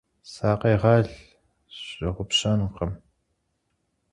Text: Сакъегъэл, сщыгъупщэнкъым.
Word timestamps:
Сакъегъэл, 0.31 1.03
сщыгъупщэнкъым. 1.73 2.91